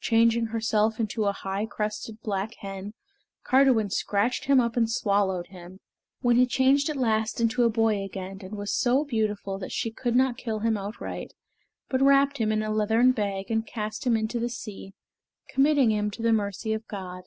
Changing 0.00 0.46
herself 0.46 0.98
into 0.98 1.26
a 1.26 1.32
high 1.32 1.64
crested 1.64 2.20
black 2.20 2.54
hen, 2.56 2.92
Cardiwen 3.44 3.88
scratched 3.88 4.46
him 4.46 4.58
up 4.58 4.76
and 4.76 4.90
swallowed 4.90 5.46
him, 5.46 5.78
when 6.22 6.34
he 6.34 6.44
changed 6.44 6.90
at 6.90 6.96
last 6.96 7.40
into 7.40 7.62
a 7.62 7.70
boy 7.70 8.02
again 8.02 8.40
and 8.42 8.56
was 8.56 8.72
so 8.74 9.04
beautiful 9.04 9.58
that 9.60 9.70
she 9.70 9.92
could 9.92 10.16
not 10.16 10.36
kill 10.36 10.58
him 10.58 10.76
outright, 10.76 11.34
but 11.88 12.02
wrapped 12.02 12.38
him 12.38 12.50
in 12.50 12.64
a 12.64 12.70
leathern 12.72 13.12
bag 13.12 13.48
and 13.48 13.64
cast 13.68 14.04
him 14.04 14.16
into 14.16 14.40
the 14.40 14.48
sea, 14.50 14.92
committing 15.50 15.92
him 15.92 16.10
to 16.10 16.20
the 16.20 16.32
mercy 16.32 16.72
of 16.72 16.84
God. 16.88 17.22